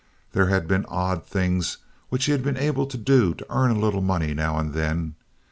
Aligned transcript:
There 0.31 0.47
had 0.47 0.67
been 0.67 0.87
odd 0.87 1.27
things 1.27 1.77
which 2.09 2.25
he 2.25 2.31
had 2.31 2.41
been 2.43 2.57
able 2.57 2.87
to 2.87 2.97
do 2.97 3.35
to 3.35 3.45
earn 3.55 3.69
a 3.69 3.77
little 3.79 4.01
money 4.01 4.33
now 4.33 4.57
and 4.57 4.73
then. 4.73 5.13